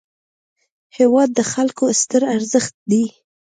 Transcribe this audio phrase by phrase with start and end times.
[0.97, 3.03] هېواد د خلکو ستر ارزښت دی.